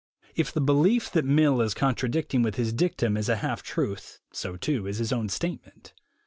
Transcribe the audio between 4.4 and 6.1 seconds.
too, is his own state ment.